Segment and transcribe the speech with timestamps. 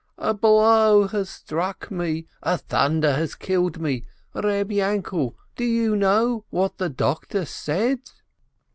[0.17, 2.25] "A blow has struck me!
[2.41, 4.03] A thunder has killed me!
[4.33, 7.99] Reb Yainkel, do you know what the doctor said?"